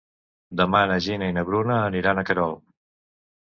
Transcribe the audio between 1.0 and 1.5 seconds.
Gina i na